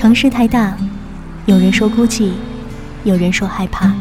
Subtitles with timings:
[0.00, 0.74] 城市太大，
[1.44, 2.30] 有人说孤寂，
[3.04, 3.92] 有人说害怕。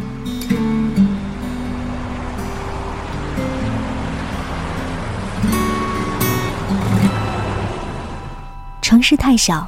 [8.81, 9.67] 城市太小，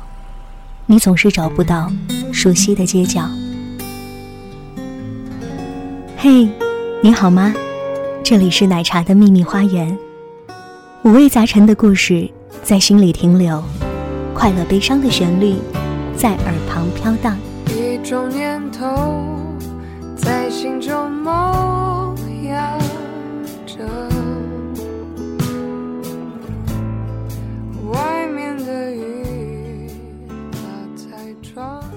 [0.86, 1.92] 你总是找不到
[2.32, 3.30] 熟悉的街角。
[6.18, 6.48] 嘿，
[7.04, 7.54] 你好吗？
[8.24, 9.98] 这里是奶茶的秘密花园，
[11.04, 12.32] 五味杂陈的故事
[12.64, 13.62] 在心里停留，
[14.34, 15.58] 快乐悲伤的旋律
[16.22, 17.36] 在耳旁飘荡。
[17.70, 18.86] 一种念头
[20.16, 22.78] 在心中萌芽
[23.66, 23.84] 着，
[27.92, 29.90] 外面的雨
[30.52, 30.60] 打
[30.96, 31.88] 在窗口。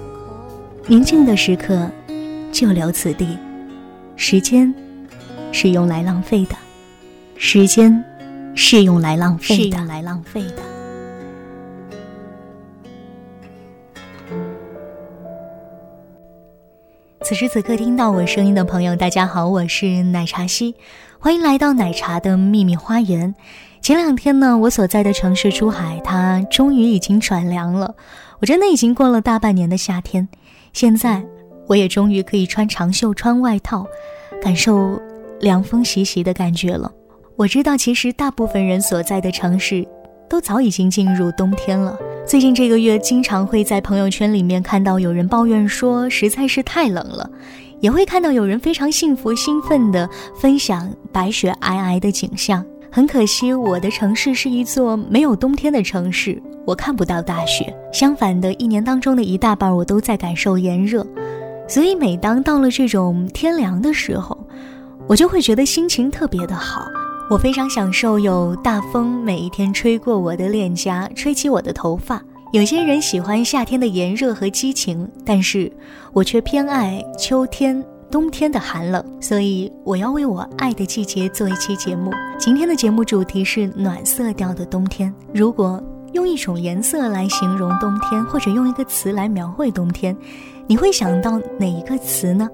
[0.87, 1.87] 宁静的时刻，
[2.51, 3.37] 就留此地。
[4.15, 4.73] 时间
[5.51, 6.55] 是用来浪费的，
[7.37, 8.03] 时间
[8.55, 10.74] 是用来浪费的，是用来浪费的。
[17.25, 20.75] 此时此刻听到我声音的朋友，大家好，我是奶茶西，
[21.17, 23.33] 欢迎来到奶茶的秘密花园。
[23.81, 27.95] 前两天呢，我所在的城市珠海，它终于已经转凉了。
[28.41, 30.29] 我真的已经过了大半年的夏天，
[30.71, 31.25] 现在
[31.65, 33.87] 我也终于可以穿长袖、穿外套，
[34.39, 35.01] 感受
[35.39, 36.91] 凉风习习的感觉了。
[37.37, 39.83] 我知道，其实大部分人所在的城市，
[40.29, 41.97] 都早已经进入冬天了。
[42.27, 47.29] 最近这个月，经常会在朋友圈里面看到有人抱怨说实在是太冷了，
[47.81, 52.65] 也会看到有人非常幸福兴奋地分享白雪皑皑的景象。
[52.91, 57.71] 很可惜，我的城市是一座没有冬天的城市，我看不到大雪。
[57.93, 61.05] 相反的，一年当中的一大半我都在感受炎热，
[61.67, 64.35] 所以每当到了这种天凉的时候，
[65.07, 66.87] 我就会觉得心情特别的好。
[67.27, 72.21] 我非常享受有大风每一天吹过我的脸颊，吹起我的头发。
[72.51, 75.71] 有些人喜欢夏天的炎热和激情，但是
[76.13, 79.03] 我却偏爱秋天、冬天的寒冷。
[79.19, 82.11] 所以我要为我爱的季节做一期节目。
[82.37, 85.11] 今天的节目主题是暖色调的冬天。
[85.33, 85.83] 如果
[86.13, 90.15] 用一种颜色来形容冬天，或者用一个词来描绘冬天，
[90.67, 92.47] 你会想到哪一个词呢？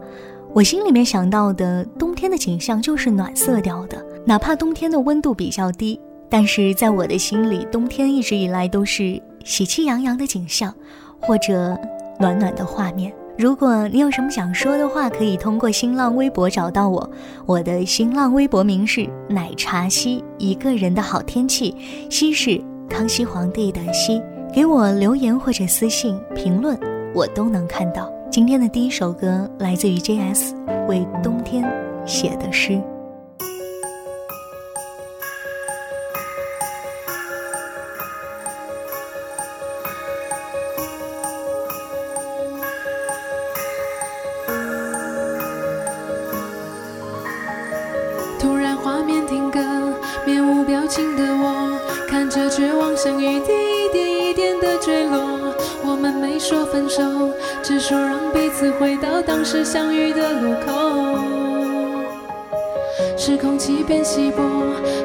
[0.54, 4.06] 我心里面想到的冬天的景象就是暖色调的。
[4.24, 6.00] 哪怕冬天的温度比较低，
[6.30, 10.74] 但是在我的心里，冬天一直以来都是喜气洋洋的景象，
[11.20, 11.78] 或者
[12.20, 13.12] 暖暖的画面。
[13.38, 17.10] 如果你有什么想说的话，可以通过新浪微博找到我，
[17.48, 21.76] 我的新浪微博名是奶茶西，一个人的好天气，
[22.10, 24.22] 西是康熙皇帝的西，
[24.54, 26.78] 给我留言或者私信评论，
[27.16, 28.12] 我都能看到。
[28.30, 30.54] 今天的第一首歌来自于 J.S
[30.88, 31.68] 为冬天
[32.06, 32.80] 写的诗。
[50.92, 55.56] 情的我，看着绝望像雨滴一点一点的坠落。
[55.86, 57.02] 我们没说分手，
[57.64, 61.18] 只说让彼此回到当时相遇的路口。
[63.18, 64.44] 是空气变稀薄，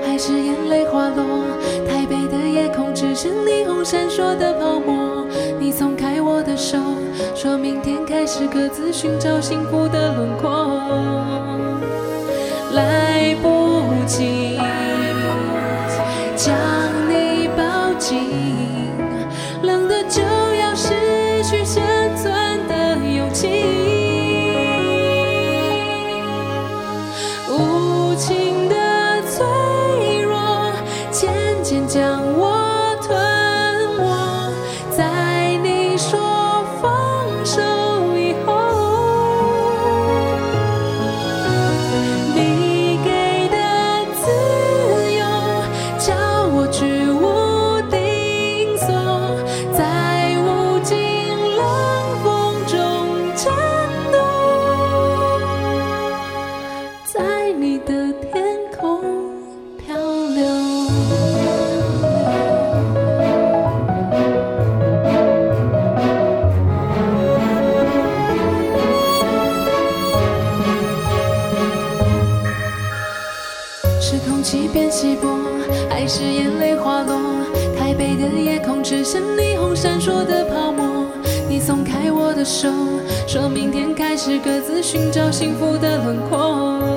[0.04, 1.44] 还是眼泪滑落？
[1.88, 5.24] 台北的夜空只剩霓虹闪烁的泡沫。
[5.60, 6.78] 你松开我的手，
[7.36, 11.45] 说明天开始各自寻找幸福的轮廓。
[83.26, 86.95] 说明天开始各自寻找幸福的轮廓。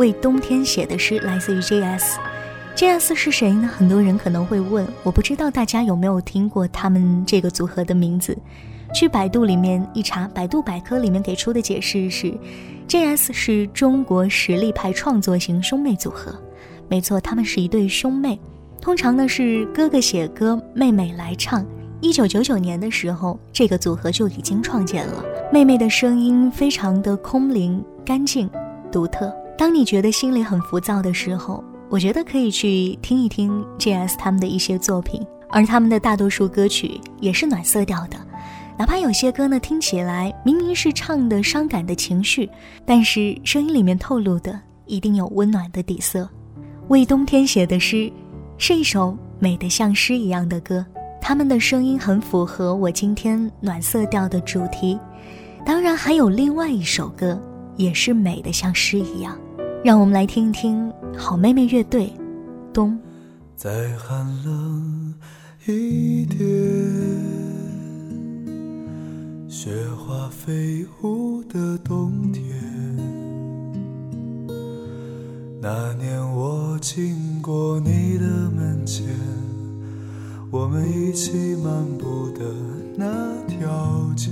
[0.00, 2.18] 为冬天写的诗来自于 J.S。
[2.74, 3.68] J.S 是谁呢？
[3.68, 8.34] 很多人可能会问，我不知道大家有没有听过他们这个组合的名字。
[8.94, 12.32] 去百度里面一查，百度百科里面给出的解释是
[12.88, 16.34] ，J.S 是中国实力派创作型兄妹组合。
[16.88, 18.40] 没错，他们是一对兄妹，
[18.80, 21.62] 通常呢是哥哥写歌，妹妹来唱。
[22.00, 25.22] 一九九九年的时候，这个组合就已经创建了。
[25.52, 28.48] 妹妹的声音非常的空灵、干净、
[28.90, 29.30] 独特。
[29.60, 38.16] 当你觉得心里很浮躁的时候，我觉得可以去听一听 J.S 他们的一些作品，而他们的大多数歌曲也是暖色调的。
[38.78, 42.48] 哪怕有些歌呢，听起来明明是唱的伤感的情绪，
[42.86, 46.26] 但是声音里面透露的一定有温暖的底色。
[46.88, 48.10] 为冬天写的诗，
[48.56, 50.82] 是一首美得像诗一样的歌。
[51.20, 54.98] 他们的声音很符合我今天暖色调的主题。
[55.66, 57.38] 当然，还有另外一首歌，
[57.76, 59.38] 也是美得像诗一样。
[59.82, 62.06] 让我们来听一听好妹妹乐队
[62.72, 62.92] 《冬》。
[63.56, 65.14] 再寒冷
[65.66, 66.38] 一点，
[69.48, 72.44] 雪花飞舞的冬天。
[75.62, 79.06] 那年我经过你的门前，
[80.50, 82.44] 我们一起漫步的
[82.96, 83.06] 那
[83.46, 84.28] 条街，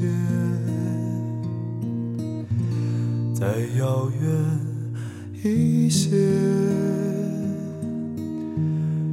[3.35, 3.47] 再
[3.79, 4.68] 遥远
[5.43, 6.11] 一些。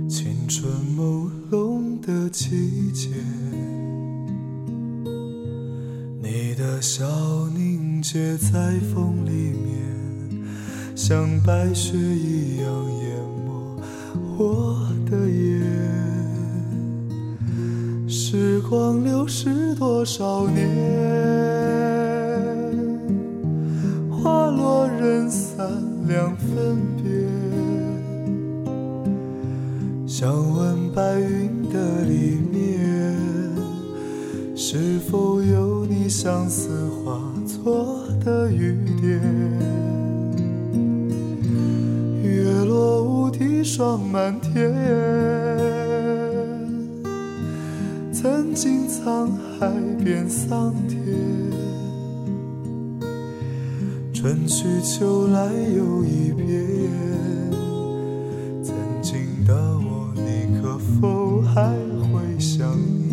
[0.07, 3.09] 青春朦胧的季节，
[6.21, 7.05] 你的笑
[7.55, 9.75] 凝结在风里面，
[10.95, 12.67] 像白雪一样
[13.01, 13.81] 淹没
[14.37, 15.61] 我的眼。
[18.07, 20.67] 时光流逝多少年，
[26.07, 27.03] 两分别。
[30.07, 33.15] 想问白云的里面，
[34.55, 39.19] 是否有你相思化作的雨点？
[42.23, 44.73] 月落乌啼霜满天，
[48.13, 49.69] 曾经沧海
[50.03, 50.84] 变桑田
[54.65, 56.49] 去秋来又一遍。
[58.63, 61.69] 曾经的我，你可否还
[62.11, 63.04] 会想念？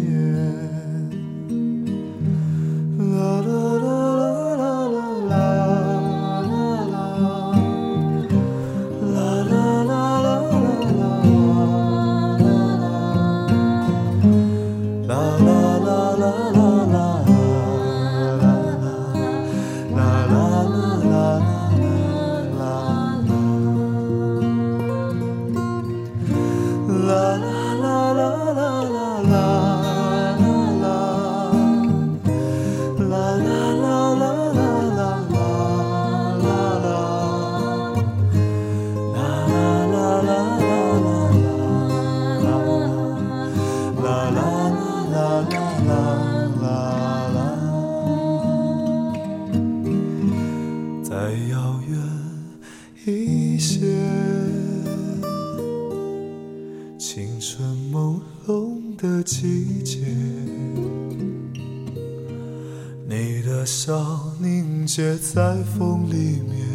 [65.23, 66.67] 在风里面，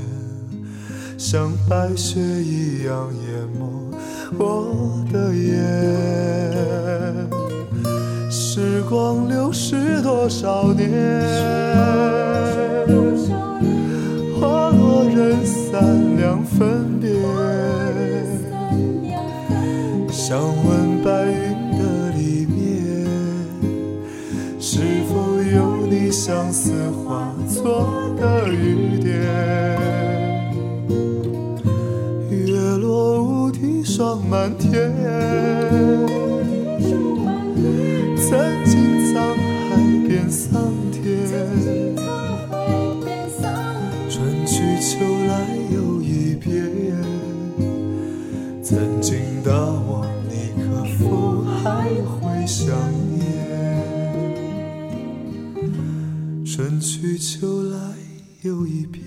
[1.18, 3.92] 像白雪一样淹没
[4.40, 5.52] 我的眼。
[8.32, 10.90] 时光流逝多少年，
[14.40, 17.12] 花落人散两分别。
[20.10, 23.06] 想问白云的里面，
[24.58, 25.14] 是否
[25.44, 26.72] 有你相思
[27.06, 29.18] 花作的雨点？
[32.30, 35.57] 月落乌啼霜满天。
[57.08, 57.78] 去秋来
[58.42, 59.02] 又一遍。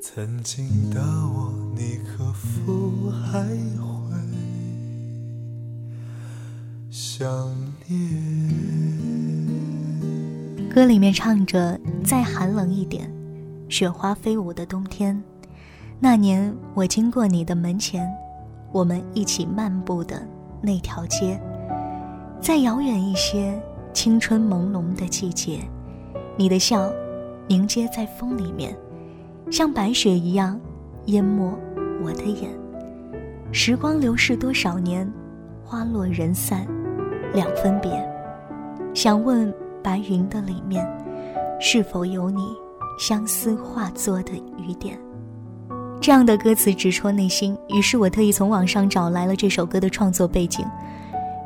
[0.00, 4.16] 曾经的我，你可否还会
[6.88, 7.28] 想
[7.88, 7.98] 念？
[10.72, 13.12] 歌里面唱着：“再寒冷一点，
[13.68, 15.20] 雪花飞舞的冬天。”
[15.98, 18.08] 那年我经过你的门前，
[18.70, 20.24] 我们一起漫步的
[20.62, 21.42] 那条街。
[22.40, 23.60] 再遥远一些，
[23.92, 25.60] 青春朦胧的季节，
[26.36, 26.90] 你的笑
[27.46, 28.76] 凝结在风里面，
[29.50, 30.58] 像白雪一样
[31.06, 31.52] 淹没
[32.02, 32.50] 我的眼。
[33.52, 35.10] 时光流逝多少年，
[35.62, 36.66] 花落人散
[37.34, 37.90] 两分别。
[38.94, 40.86] 想问白云的里面，
[41.60, 42.42] 是否有你
[42.98, 44.98] 相思化作的雨点？
[46.00, 50.66] 这样的歌词直戳内心，于是我特意从网上找来了这首歌的创作背景。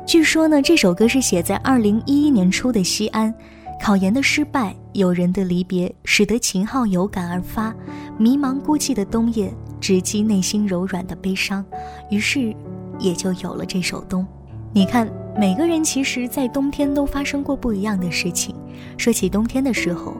[0.07, 3.33] 据说呢，这首歌是写在二零一一年初的西安，
[3.77, 7.75] 考研的失败，友人的离别，使得秦昊有感而发，
[8.17, 11.63] 迷茫孤寂的冬夜，直击内心柔软的悲伤，
[12.09, 12.55] 于是
[12.97, 14.23] 也就有了这首《冬》。
[14.71, 18.55] 你看，每个人其实，在冬天都发生过不一样的事情，
[18.97, 20.15] 说起冬天的时候，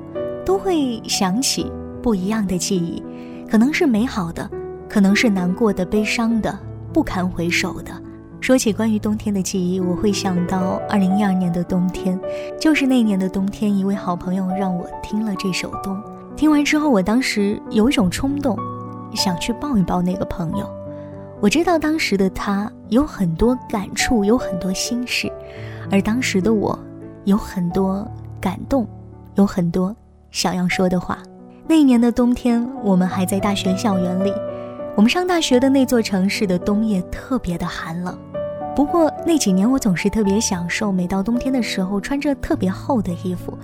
[0.46, 1.72] 都会想起
[2.04, 3.02] 不一样的记忆。
[3.50, 4.52] 可能是美好的，
[4.90, 6.60] 可能是难过的、悲伤的、
[6.92, 8.02] 不堪回首的。
[8.48, 12.18] 说起关于冬天的记忆，我会想到二零一二年的冬天，
[12.58, 15.94] 就是那年的冬天，一位好朋友让我听了这首《冬》。
[16.38, 18.58] 听完之后，我当时有一种冲动，
[19.14, 20.66] 想去抱一抱那个朋友。
[21.42, 25.30] 我知道当时的他有很多感触，有很多心事，
[25.92, 26.80] 而当时的我
[27.26, 28.88] 有很多感动，
[29.36, 29.94] 有很多
[30.32, 31.20] 想要说的话。
[31.68, 34.32] 那一年的冬天，我们还在大学校园里。
[34.96, 38.18] 我们上大学的那座城市的冬夜特别的寒冷。
[38.78, 43.58] 不过那几年，我总是特别享受每到冬天的时候，穿着特别厚的衣服，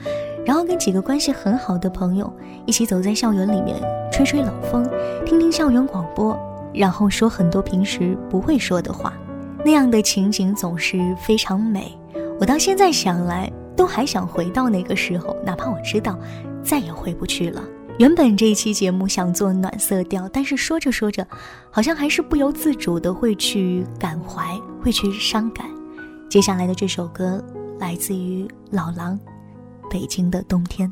[0.43, 2.33] 然后跟几个关系很好的朋友
[2.65, 3.79] 一起走在校园里面，
[4.11, 4.89] 吹吹冷风，
[5.23, 6.35] 听听校园广播，
[6.73, 9.13] 然后说很多平时不会说的话。
[9.63, 11.95] 那样的情景总是非常美。
[12.39, 16.17] 我到现在想来，都还想回到那个时候，哪怕我知道
[16.63, 17.61] 再也回不去了。
[17.99, 21.27] 原本这一期节目想做暖色调，但是说着说着，
[21.69, 25.65] 好像还是不由自主的会去感怀，会去伤感。
[26.29, 27.41] 接下来的这首歌
[27.79, 29.17] 来自于老狼，
[29.89, 30.91] 《北京的冬天》。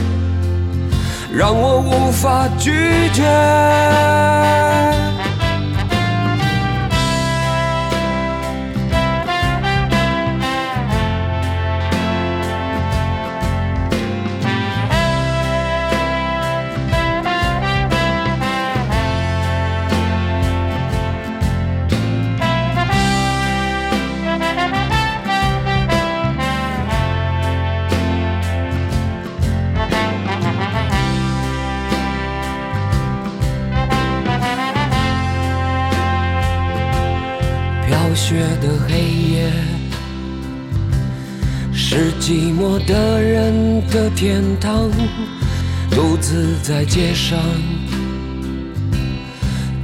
[1.33, 2.71] 让我无法拒
[3.13, 4.60] 绝。
[47.31, 47.39] 上，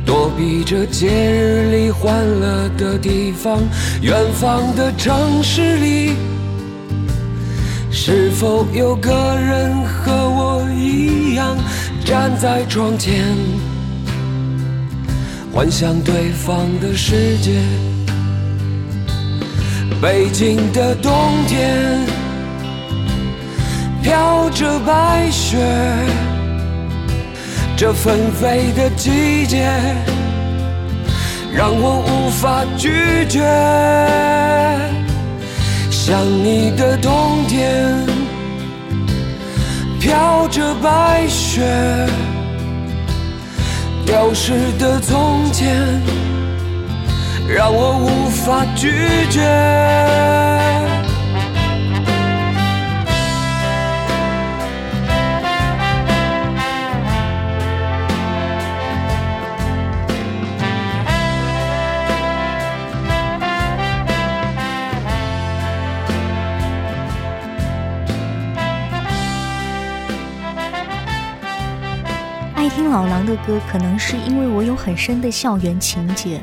[0.06, 3.60] 躲避着节日里欢乐的地方。
[4.02, 6.12] 远方的城市里，
[7.90, 11.56] 是否有个人和我一样
[12.04, 13.24] 站在窗前？
[15.54, 17.62] 幻想对方的世界，
[20.02, 21.14] 北京的冬
[21.48, 22.06] 天
[24.04, 25.58] 飘着白雪，
[27.80, 29.70] 这纷飞的季节
[31.54, 33.40] 让我无法拒绝。
[35.92, 38.04] 想你的冬天
[40.00, 41.62] 飘着白雪。
[44.08, 46.02] 丢失的从前，
[47.48, 48.90] 让我无法拒
[49.30, 50.57] 绝。
[72.78, 76.40] 听老狼的歌，可能是因为我有很深的校园情节，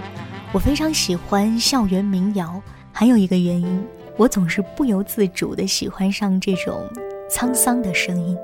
[0.52, 2.60] 我非常喜欢校园民谣。
[2.90, 6.82] 还有一个原因，我总是不由自主地喜欢上这种
[7.30, 8.36] 沧桑的声音。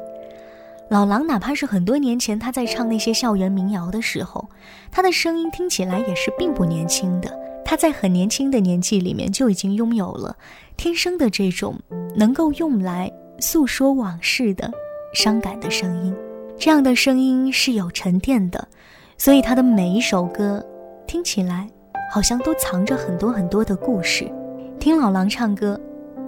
[0.88, 4.48] 老狼哪怕是很多年前他在唱那些校园民谣的时候，
[4.92, 7.36] 他的声音听起来也是并不年轻的。
[7.64, 10.36] 他在很年轻的年纪里面就已经拥有了
[10.76, 11.74] 天生的这种
[12.14, 14.70] 能够用来诉说往事的
[15.12, 16.14] 伤感的声音。
[16.60, 18.68] 这样的声音是有沉淀的，
[19.16, 20.62] 所以他的每一首歌
[21.06, 21.66] 听起来
[22.12, 24.30] 好像都藏着很多很多的故事。
[24.78, 25.80] 听老狼唱歌，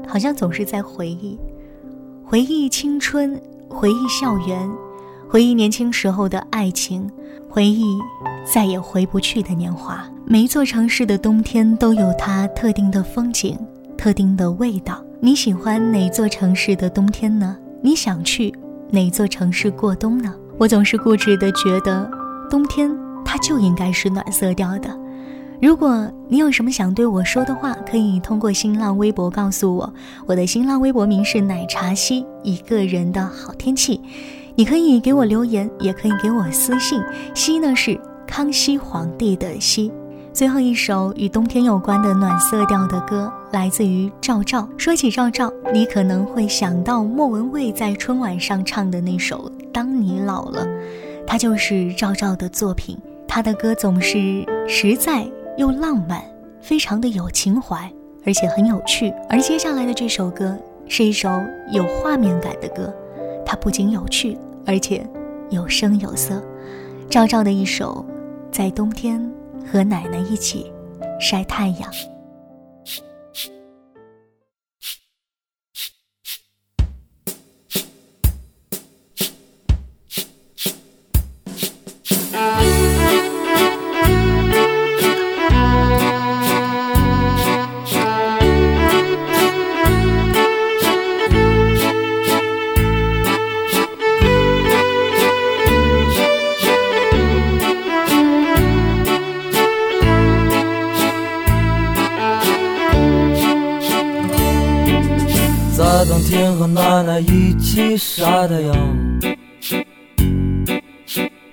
[0.08, 1.38] 好像总是在回忆，
[2.24, 4.66] 回忆青春，回忆校园，
[5.28, 7.06] 回忆年轻时候的爱情，
[7.46, 7.84] 回忆
[8.42, 10.02] 再也回不去的年华。
[10.24, 13.58] 每一座城市的冬天都有它特定的风景，
[13.98, 15.04] 特定的味道。
[15.20, 17.54] 你喜欢哪座城市的冬天呢？
[17.82, 18.50] 你想去？
[18.92, 20.34] 哪座城市过冬呢？
[20.58, 22.08] 我总是固执的觉得，
[22.50, 24.94] 冬天它就应该是暖色调的。
[25.62, 29.90] 如果你有什么想对我说的话，可以通过新浪微博告诉我。
[30.26, 33.98] 我的新浪微博名是奶茶西，一个人的好天气。
[34.56, 37.02] 你可以给我留言，也可以给我私信。
[37.34, 39.90] 西呢是康熙皇帝的西。
[40.32, 44.66] 最后一首与冬天有关的暖色调的歌，来自于赵照。
[44.78, 50.66] 说起赵照，你可能会想到莫文蔚在春晚上唱的那首《当你老了》，
[51.26, 52.98] 它就是赵照的作品。
[53.28, 55.26] 他的歌总是实在
[55.58, 56.22] 又浪漫，
[56.62, 57.90] 非常的有情怀，
[58.24, 59.12] 而且很有趣。
[59.28, 60.56] 而接下来的这首歌
[60.88, 61.28] 是一首
[61.70, 62.92] 有画面感的歌，
[63.44, 65.06] 它不仅有趣，而且
[65.50, 66.42] 有声有色。
[67.10, 68.02] 赵照的一首
[68.50, 69.20] 《在冬天》。
[69.70, 70.72] 和奶奶一起
[71.20, 72.11] 晒太阳。
[108.04, 108.74] 晒太阳，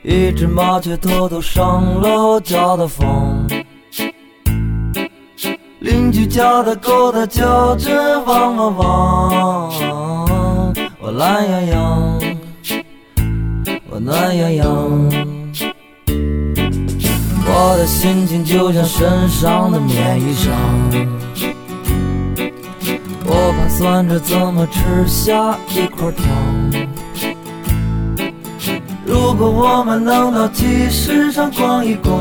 [0.04, 3.48] 一只麻雀偷偷上了我家的房，
[5.80, 12.20] 邻居家的狗它叫着汪汪汪，我懒洋洋，
[13.90, 14.66] 我暖洋洋，
[17.46, 20.50] 我的心情就像身上的棉衣裳。
[23.70, 26.26] 算着怎么吃下一块糖。
[29.06, 32.12] 如果我们能到集市上逛一逛，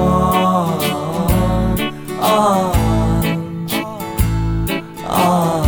[2.20, 2.70] 啊
[5.11, 5.64] 啊！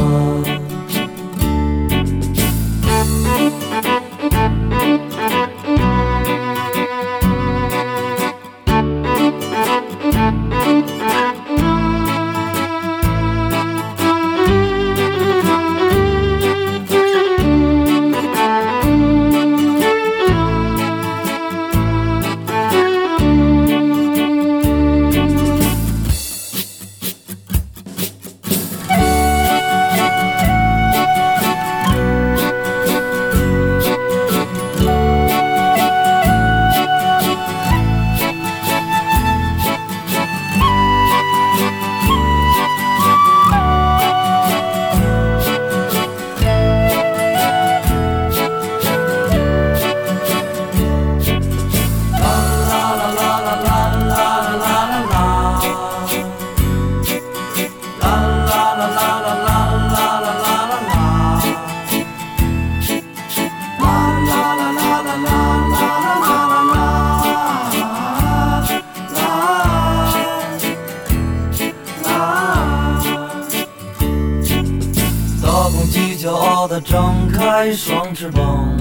[76.90, 78.76] 张开双翅膀。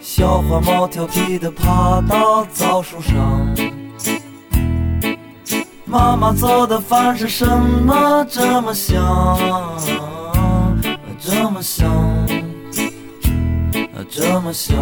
[0.00, 3.44] 小花猫调皮地爬到枣树上。
[5.84, 9.36] 妈妈做的饭是什么这么香？
[11.18, 11.90] 这么香，
[14.08, 14.76] 这么香。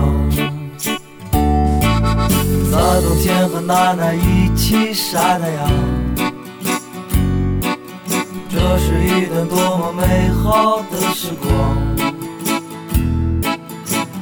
[2.71, 5.71] 在冬天和奶奶一起晒太阳，
[8.73, 11.77] 这是一段多么美好的时光。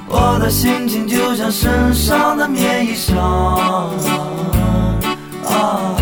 [0.09, 3.15] 我的心情就像身上的棉衣裳，
[5.45, 5.95] 啊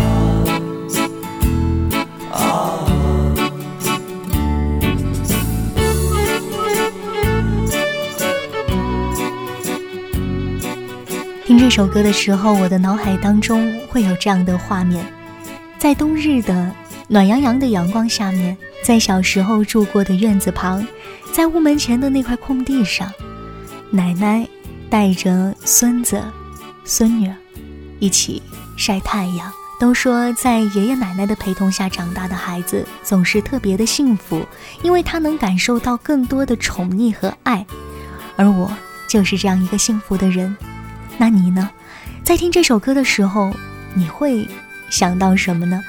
[2.31, 2.87] 啊！
[11.45, 15.05] 听这首歌的时候，我的脑海当中会有这样的画面：
[15.77, 16.71] 在冬日的
[17.09, 20.85] 暖洋洋的阳光下面，在小时候住过的院子旁，
[21.33, 23.09] 在屋门前的那块空地上。
[23.89, 24.45] 奶奶
[24.89, 26.21] 带着孙子、
[26.83, 27.31] 孙女
[27.99, 28.41] 一起
[28.75, 29.51] 晒太阳。
[29.79, 34.43] 都说在爷爷奶奶的陪同下长大的孩子总是特别的幸福，
[34.81, 37.63] 因为他能感受到更多的宠溺和爱。
[38.35, 38.75] 而我
[39.07, 40.57] 就是这样一个幸福的人。
[41.17, 41.69] 那你呢？
[42.23, 43.53] 在听这首歌的时候，
[43.93, 44.47] 你会
[44.89, 45.79] 想到什么呢？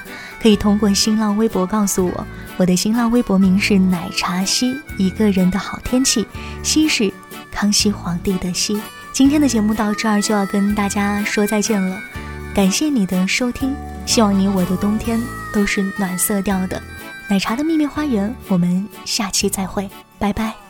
[0.41, 2.27] 可以通过新浪微博告诉我。
[2.57, 6.25] 我的新浪微博名是奶茶西，一个人的好天气，
[6.63, 7.11] 西是。
[7.51, 8.79] 康熙皇帝的西，
[9.11, 11.99] 今天的节目到这儿就要跟大家说再见了，
[12.53, 13.75] 感谢你的收听，
[14.05, 15.19] 希望你我的冬天
[15.53, 16.81] 都是暖色调的。
[17.27, 20.68] 奶茶的秘密花园，我们下期再会，拜拜。